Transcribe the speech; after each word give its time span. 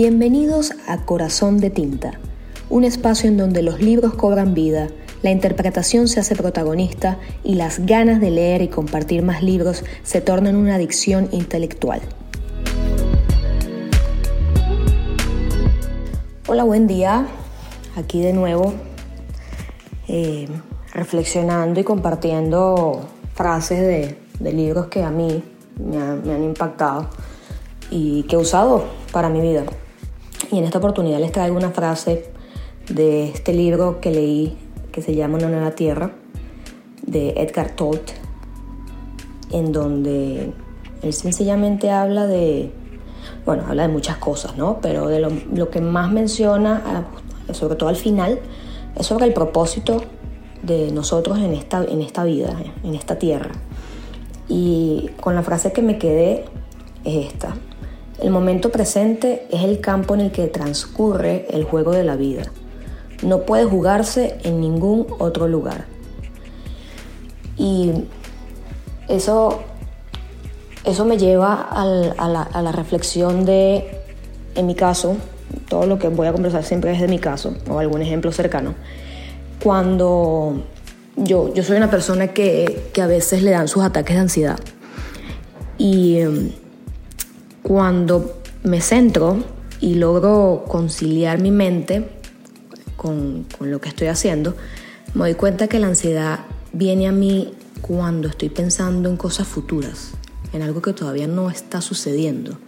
Bienvenidos 0.00 0.74
a 0.86 1.04
Corazón 1.04 1.58
de 1.58 1.70
Tinta, 1.70 2.20
un 2.70 2.84
espacio 2.84 3.28
en 3.28 3.36
donde 3.36 3.62
los 3.62 3.80
libros 3.80 4.14
cobran 4.14 4.54
vida, 4.54 4.90
la 5.22 5.32
interpretación 5.32 6.06
se 6.06 6.20
hace 6.20 6.36
protagonista 6.36 7.18
y 7.42 7.56
las 7.56 7.84
ganas 7.84 8.20
de 8.20 8.30
leer 8.30 8.62
y 8.62 8.68
compartir 8.68 9.24
más 9.24 9.42
libros 9.42 9.82
se 10.04 10.20
tornan 10.20 10.54
una 10.54 10.76
adicción 10.76 11.28
intelectual. 11.32 12.00
Hola, 16.46 16.62
buen 16.62 16.86
día. 16.86 17.26
Aquí 17.96 18.20
de 18.20 18.32
nuevo, 18.32 18.74
eh, 20.06 20.46
reflexionando 20.94 21.80
y 21.80 21.82
compartiendo 21.82 23.00
frases 23.34 23.80
de, 24.38 24.52
libros 24.52 24.86
que 24.86 25.02
a 25.02 25.10
mí 25.10 25.42
me 25.76 26.32
han 26.32 26.44
impactado 26.44 27.10
y 27.90 28.22
que 28.28 28.36
he 28.36 28.38
usado 28.38 28.84
para 29.10 29.28
mi 29.28 29.40
vida. 29.40 29.64
Y 30.50 30.58
en 30.58 30.64
esta 30.64 30.78
oportunidad 30.78 31.18
les 31.20 31.32
traigo 31.32 31.56
una 31.56 31.70
frase 31.70 32.24
de 32.88 33.28
este 33.28 33.52
libro 33.52 34.00
que 34.00 34.10
leí 34.10 34.56
que 34.92 35.02
se 35.02 35.14
llama 35.14 35.36
Una 35.36 35.48
nueva 35.48 35.72
tierra 35.72 36.12
de 37.02 37.30
Edgar 37.36 37.76
Todd, 37.76 37.98
en 39.50 39.72
donde 39.72 40.52
él 41.02 41.12
sencillamente 41.12 41.90
habla 41.90 42.26
de, 42.26 42.72
bueno, 43.44 43.64
habla 43.68 43.82
de 43.82 43.88
muchas 43.88 44.16
cosas, 44.16 44.56
¿no? 44.56 44.78
Pero 44.80 45.06
de 45.08 45.20
lo, 45.20 45.70
que 45.70 45.80
más 45.80 46.10
menciona, 46.10 47.06
sobre 47.52 47.76
todo 47.76 47.88
al 47.88 47.96
final, 47.96 48.40
es 48.96 49.06
sobre 49.06 49.26
el 49.26 49.34
propósito 49.34 50.02
de 50.62 50.90
nosotros 50.90 51.38
en 51.38 51.52
esta, 51.54 51.84
en 51.84 52.00
esta 52.00 52.24
vida, 52.24 52.56
en 52.82 52.94
esta 52.94 53.18
tierra. 53.18 53.52
Y 54.48 55.10
con 55.20 55.34
la 55.34 55.42
frase 55.42 55.72
que 55.72 55.82
me 55.82 55.98
quedé 55.98 56.44
es 57.04 57.26
esta. 57.26 57.54
El 58.18 58.30
momento 58.30 58.70
presente 58.70 59.46
es 59.50 59.62
el 59.62 59.80
campo 59.80 60.14
en 60.14 60.20
el 60.20 60.32
que 60.32 60.48
transcurre 60.48 61.46
el 61.50 61.64
juego 61.64 61.92
de 61.92 62.04
la 62.04 62.16
vida. 62.16 62.42
No 63.22 63.42
puede 63.42 63.64
jugarse 63.64 64.38
en 64.42 64.60
ningún 64.60 65.06
otro 65.18 65.46
lugar. 65.46 65.86
Y 67.56 67.92
eso, 69.08 69.60
eso 70.84 71.04
me 71.04 71.16
lleva 71.16 71.54
a, 71.54 71.84
la, 71.84 72.42
a 72.42 72.62
la 72.62 72.72
reflexión 72.72 73.44
de, 73.44 73.88
en 74.54 74.66
mi 74.66 74.74
caso, 74.74 75.16
todo 75.68 75.86
lo 75.86 75.98
que 75.98 76.08
voy 76.08 76.26
a 76.26 76.32
conversar 76.32 76.64
siempre 76.64 76.92
es 76.92 77.00
de 77.00 77.08
mi 77.08 77.18
caso 77.18 77.54
o 77.70 77.78
algún 77.78 78.02
ejemplo 78.02 78.32
cercano. 78.32 78.74
Cuando 79.62 80.62
yo, 81.16 81.52
yo 81.54 81.62
soy 81.62 81.76
una 81.76 81.90
persona 81.90 82.28
que, 82.28 82.90
que 82.92 83.02
a 83.02 83.06
veces 83.06 83.42
le 83.42 83.50
dan 83.52 83.68
sus 83.68 83.82
ataques 83.82 84.14
de 84.14 84.20
ansiedad. 84.20 84.58
Y 85.76 86.18
em, 86.18 86.50
cuando 87.62 88.40
me 88.62 88.80
centro 88.80 89.42
y 89.80 89.94
logro 89.94 90.64
conciliar 90.66 91.40
mi 91.40 91.50
mente 91.50 92.08
con, 92.96 93.46
lo 93.60 93.80
que 93.80 93.88
estoy 93.88 94.08
haciendo, 94.08 94.56
me 95.14 95.20
doy 95.20 95.34
cuenta 95.34 95.68
que 95.68 95.78
la 95.78 95.86
ansiedad 95.86 96.40
viene 96.72 97.06
a 97.06 97.12
mí 97.12 97.52
cuando 97.80 98.28
estoy 98.28 98.48
pensando 98.48 99.08
en 99.08 99.16
cosas 99.16 99.46
futuras, 99.46 100.12
en 100.52 100.62
algo 100.62 100.82
que 100.82 100.92
todavía 100.92 101.26
no 101.26 101.48
está 101.48 101.80
sucediendo 101.80 102.58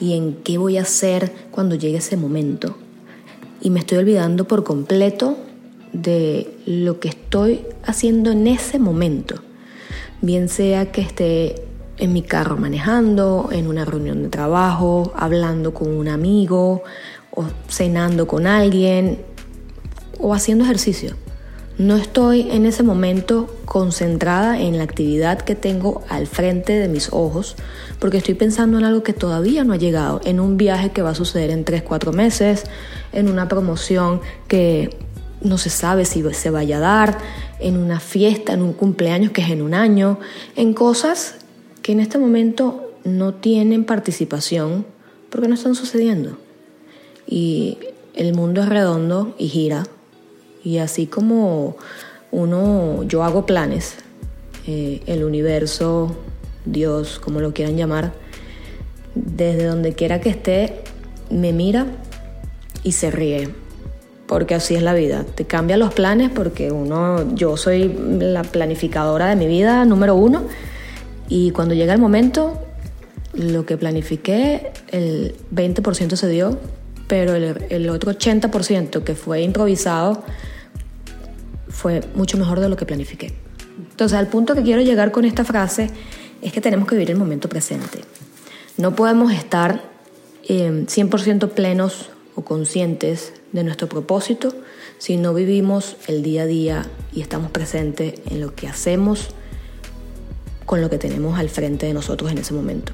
y 0.00 0.14
en 0.14 0.34
qué 0.42 0.58
voy 0.58 0.76
a 0.76 0.82
hacer 0.82 1.32
cuando 1.50 1.74
llegue 1.74 1.98
ese 1.98 2.16
momento. 2.16 2.76
Y 3.62 3.70
me 3.70 3.80
estoy 3.80 3.98
olvidando 3.98 4.46
por 4.46 4.64
completo 4.64 5.36
de 5.92 6.54
lo 6.66 7.00
que 7.00 7.08
estoy 7.08 7.62
haciendo 7.84 8.30
en 8.30 8.46
ese 8.46 8.78
momento, 8.78 9.36
bien 10.22 10.48
sea 10.48 10.92
que 10.92 11.00
esté 11.00 11.69
en 12.00 12.12
mi 12.12 12.22
carro 12.22 12.56
manejando, 12.56 13.50
en 13.52 13.66
una 13.66 13.84
reunión 13.84 14.22
de 14.22 14.28
trabajo, 14.28 15.12
hablando 15.16 15.72
con 15.72 15.88
un 15.88 16.08
amigo 16.08 16.82
o 17.30 17.44
cenando 17.68 18.26
con 18.26 18.46
alguien 18.46 19.20
o 20.18 20.34
haciendo 20.34 20.64
ejercicio. 20.64 21.14
No 21.78 21.96
estoy 21.96 22.50
en 22.50 22.66
ese 22.66 22.82
momento 22.82 23.54
concentrada 23.64 24.60
en 24.60 24.76
la 24.76 24.84
actividad 24.84 25.40
que 25.40 25.54
tengo 25.54 26.02
al 26.08 26.26
frente 26.26 26.74
de 26.74 26.88
mis 26.88 27.08
ojos 27.12 27.56
porque 27.98 28.18
estoy 28.18 28.34
pensando 28.34 28.78
en 28.78 28.84
algo 28.84 29.02
que 29.02 29.12
todavía 29.12 29.64
no 29.64 29.72
ha 29.72 29.78
llegado, 29.78 30.20
en 30.24 30.40
un 30.40 30.56
viaje 30.56 30.90
que 30.90 31.02
va 31.02 31.10
a 31.10 31.14
suceder 31.14 31.50
en 31.50 31.64
3, 31.64 31.82
4 31.82 32.12
meses, 32.12 32.64
en 33.12 33.30
una 33.30 33.48
promoción 33.48 34.20
que 34.46 34.96
no 35.40 35.56
se 35.56 35.70
sabe 35.70 36.04
si 36.04 36.22
se 36.34 36.50
vaya 36.50 36.78
a 36.78 36.80
dar, 36.80 37.18
en 37.60 37.76
una 37.76 38.00
fiesta, 38.00 38.52
en 38.52 38.62
un 38.62 38.72
cumpleaños 38.72 39.32
que 39.32 39.42
es 39.42 39.50
en 39.50 39.62
un 39.62 39.74
año, 39.74 40.18
en 40.56 40.74
cosas 40.74 41.36
que 41.82 41.92
en 41.92 42.00
este 42.00 42.18
momento 42.18 42.92
no 43.04 43.34
tienen 43.34 43.84
participación 43.84 44.84
porque 45.30 45.48
no 45.48 45.54
están 45.54 45.74
sucediendo. 45.74 46.36
Y 47.26 47.78
el 48.14 48.34
mundo 48.34 48.62
es 48.62 48.68
redondo 48.68 49.34
y 49.38 49.48
gira. 49.48 49.84
Y 50.62 50.78
así 50.78 51.06
como 51.06 51.76
uno, 52.30 53.02
yo 53.04 53.24
hago 53.24 53.46
planes, 53.46 53.96
eh, 54.66 55.00
el 55.06 55.24
universo, 55.24 56.14
Dios, 56.64 57.18
como 57.18 57.40
lo 57.40 57.54
quieran 57.54 57.76
llamar, 57.76 58.12
desde 59.14 59.64
donde 59.64 59.94
quiera 59.94 60.20
que 60.20 60.30
esté, 60.30 60.82
me 61.30 61.52
mira 61.52 61.86
y 62.82 62.92
se 62.92 63.10
ríe. 63.10 63.48
Porque 64.26 64.54
así 64.54 64.76
es 64.76 64.82
la 64.82 64.94
vida. 64.94 65.24
Te 65.34 65.44
cambia 65.44 65.76
los 65.76 65.92
planes 65.92 66.30
porque 66.32 66.70
uno, 66.70 67.34
yo 67.34 67.56
soy 67.56 67.92
la 68.20 68.42
planificadora 68.42 69.26
de 69.26 69.36
mi 69.36 69.46
vida 69.46 69.84
número 69.84 70.14
uno 70.14 70.44
y 71.30 71.52
cuando 71.52 71.74
llega 71.74 71.94
el 71.94 72.00
momento, 72.00 72.60
lo 73.32 73.64
que 73.64 73.76
planifiqué, 73.76 74.72
el 74.88 75.36
20% 75.54 76.16
se 76.16 76.28
dio, 76.28 76.58
pero 77.06 77.34
el, 77.34 77.88
otro 77.88 78.12
80% 78.12 79.04
que 79.04 79.14
fue 79.14 79.42
improvisado 79.42 80.24
fue 81.68 82.02
mucho 82.14 82.36
mejor 82.36 82.58
de 82.58 82.68
lo 82.68 82.76
que 82.76 82.84
planifiqué. 82.84 83.32
Entonces, 83.90 84.18
al 84.18 84.26
punto 84.26 84.54
que 84.54 84.62
quiero 84.62 84.82
llegar 84.82 85.12
con 85.12 85.24
esta 85.24 85.44
frase 85.44 85.88
es 86.42 86.52
que 86.52 86.60
tenemos 86.60 86.88
que 86.88 86.96
vivir 86.96 87.12
el 87.12 87.16
momento 87.16 87.48
presente. 87.48 88.00
No 88.76 88.96
podemos 88.96 89.32
estar 89.32 89.82
100% 90.48 91.42
em, 91.44 91.50
plenos 91.50 92.10
o 92.34 92.42
conscientes 92.42 93.32
de 93.52 93.62
nuestro 93.62 93.88
propósito 93.88 94.52
si 94.98 95.16
no 95.16 95.32
vivimos 95.32 95.96
el 96.08 96.22
día 96.22 96.42
a 96.42 96.46
día 96.46 96.86
y 97.12 97.20
estamos 97.22 97.50
presentes 97.50 98.14
en 98.28 98.40
lo 98.40 98.54
que 98.54 98.68
hacemos, 98.68 99.30
con 100.70 100.80
lo 100.80 100.88
que 100.88 100.98
tenemos 100.98 101.36
al 101.36 101.48
frente 101.48 101.86
de 101.86 101.94
nosotros 101.94 102.30
en 102.30 102.38
ese 102.38 102.54
momento. 102.54 102.92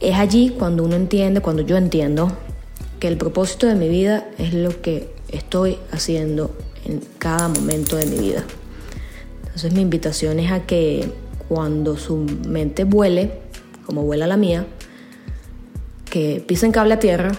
Es 0.00 0.16
allí 0.16 0.54
cuando 0.58 0.84
uno 0.84 0.96
entiende, 0.96 1.42
cuando 1.42 1.60
yo 1.60 1.76
entiendo 1.76 2.34
que 2.98 3.08
el 3.08 3.18
propósito 3.18 3.66
de 3.66 3.74
mi 3.74 3.90
vida 3.90 4.26
es 4.38 4.54
lo 4.54 4.80
que 4.80 5.12
estoy 5.28 5.76
haciendo 5.90 6.56
en 6.86 7.02
cada 7.18 7.48
momento 7.48 7.96
de 7.96 8.06
mi 8.06 8.18
vida. 8.18 8.46
Entonces 9.42 9.74
mi 9.74 9.82
invitación 9.82 10.40
es 10.40 10.50
a 10.50 10.64
que 10.64 11.10
cuando 11.46 11.98
su 11.98 12.16
mente 12.48 12.84
vuele, 12.84 13.32
como 13.84 14.04
vuela 14.04 14.26
la 14.26 14.38
mía, 14.38 14.64
que 16.08 16.42
pisen 16.48 16.72
cable 16.72 16.94
a 16.94 16.98
tierra 16.98 17.32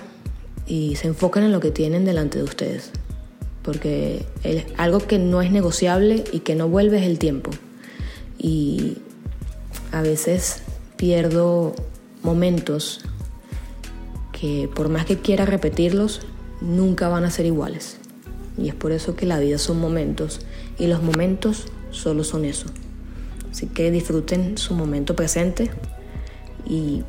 y 0.67 0.95
se 0.95 1.07
enfoquen 1.07 1.41
en 1.41 1.51
lo 1.51 1.59
que 1.59 1.71
tienen 1.71 2.05
delante 2.05 2.37
de 2.37 2.43
ustedes. 2.43 2.91
Porque 3.63 4.27
algo 4.77 4.99
que 4.99 5.17
no 5.17 5.41
es 5.41 5.51
negociable 5.51 6.23
y 6.31 6.41
que 6.41 6.53
no 6.53 6.69
vuelve 6.69 6.99
es 6.99 7.07
el 7.07 7.17
tiempo. 7.17 7.49
Y 8.37 8.97
a 9.93 10.01
veces 10.01 10.63
pierdo 10.97 11.75
momentos 12.23 13.01
que 14.31 14.67
por 14.73 14.89
más 14.89 15.05
que 15.05 15.19
quiera 15.19 15.45
repetirlos, 15.45 16.21
nunca 16.61 17.07
van 17.09 17.25
a 17.25 17.31
ser 17.31 17.45
iguales. 17.45 17.97
Y 18.57 18.69
es 18.69 18.75
por 18.75 18.91
eso 18.91 19.15
que 19.15 19.27
la 19.27 19.39
vida 19.39 19.59
son 19.59 19.79
momentos 19.79 20.41
y 20.79 20.87
los 20.87 21.03
momentos 21.03 21.67
solo 21.91 22.23
son 22.23 22.43
eso. 22.43 22.65
Así 23.51 23.67
que 23.67 23.91
disfruten 23.91 24.57
su 24.57 24.73
momento 24.73 25.15
presente 25.15 25.69
y 26.65 27.03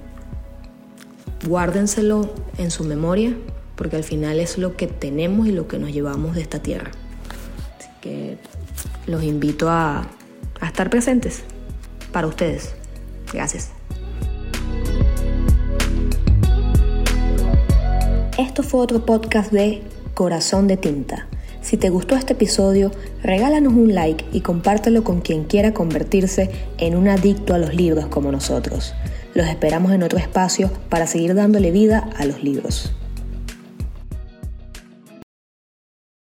guárdenselo 1.48 2.34
en 2.58 2.70
su 2.70 2.84
memoria 2.84 3.34
porque 3.76 3.96
al 3.96 4.04
final 4.04 4.40
es 4.40 4.58
lo 4.58 4.76
que 4.76 4.86
tenemos 4.86 5.46
y 5.46 5.52
lo 5.52 5.68
que 5.68 5.78
nos 5.78 5.90
llevamos 5.90 6.34
de 6.34 6.42
esta 6.42 6.58
tierra. 6.58 6.90
Así 7.78 7.88
que 8.02 8.36
los 9.06 9.22
invito 9.22 9.70
a, 9.70 10.06
a 10.60 10.66
estar 10.66 10.90
presentes 10.90 11.44
para 12.14 12.28
ustedes. 12.28 12.70
Gracias. 13.32 13.70
Esto 18.38 18.62
fue 18.62 18.80
otro 18.80 19.04
podcast 19.04 19.52
de 19.52 19.82
Corazón 20.14 20.68
de 20.68 20.76
Tinta. 20.76 21.26
Si 21.60 21.76
te 21.76 21.90
gustó 21.90 22.14
este 22.14 22.34
episodio, 22.34 22.92
regálanos 23.22 23.72
un 23.72 23.94
like 23.94 24.24
y 24.32 24.42
compártelo 24.42 25.02
con 25.02 25.22
quien 25.22 25.44
quiera 25.44 25.74
convertirse 25.74 26.50
en 26.78 26.94
un 26.94 27.08
adicto 27.08 27.52
a 27.52 27.58
los 27.58 27.74
libros 27.74 28.06
como 28.06 28.30
nosotros. 28.30 28.94
Los 29.34 29.48
esperamos 29.48 29.92
en 29.92 30.04
otro 30.04 30.18
espacio 30.18 30.70
para 30.88 31.08
seguir 31.08 31.34
dándole 31.34 31.72
vida 31.72 32.08
a 32.16 32.26
los 32.26 32.44
libros. 32.44 32.92